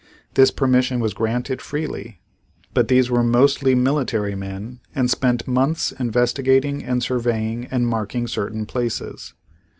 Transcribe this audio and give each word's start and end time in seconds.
This 0.33 0.49
permission 0.49 0.99
was 0.99 1.13
granted 1.13 1.61
freely. 1.61 2.21
But 2.73 2.87
these 2.87 3.11
were 3.11 3.21
mostly 3.21 3.75
military 3.75 4.33
men 4.33 4.79
and 4.95 5.11
spent 5.11 5.47
months 5.47 5.91
investigating 5.91 6.83
and 6.83 7.03
surveying 7.03 7.65
and 7.69 7.87
marking 7.87 8.25
certain 8.25 8.65
places. 8.65 9.35